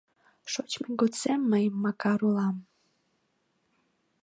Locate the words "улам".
2.27-2.55